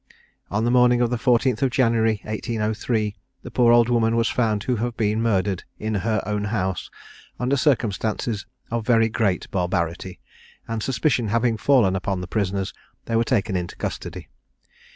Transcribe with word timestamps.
On 0.49 0.65
the 0.65 0.71
morning 0.71 0.99
of 1.01 1.11
the 1.11 1.15
14th 1.17 1.61
of 1.61 1.69
January 1.69 2.21
1803, 2.23 3.15
the 3.43 3.51
poor 3.51 3.71
old 3.71 3.87
woman 3.87 4.15
was 4.15 4.27
found 4.29 4.59
to 4.61 4.77
have 4.77 4.97
been 4.97 5.21
murdered 5.21 5.63
in 5.77 5.93
her 5.93 6.23
own 6.25 6.45
house, 6.45 6.89
under 7.39 7.55
circumstances 7.55 8.47
of 8.71 8.83
very 8.83 9.09
great 9.09 9.47
barbarity; 9.51 10.19
and 10.67 10.81
suspicion 10.81 11.27
having 11.27 11.55
fallen 11.55 11.95
upon 11.95 12.19
the 12.19 12.25
prisoners, 12.27 12.73
they 13.05 13.15
were 13.15 13.23
taken 13.23 13.55
into 13.55 13.75
custody. 13.75 14.27